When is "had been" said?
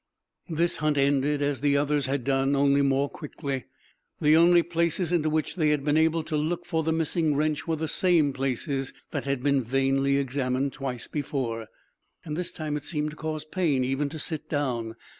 5.69-5.95, 9.25-9.63